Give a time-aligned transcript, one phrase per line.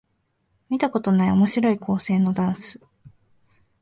[0.71, 2.81] 見たことない面白い構成のダンス